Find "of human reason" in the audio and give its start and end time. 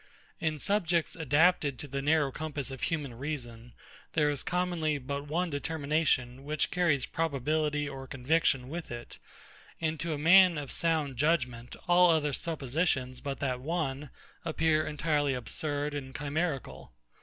2.71-3.73